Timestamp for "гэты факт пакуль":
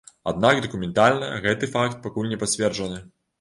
1.43-2.33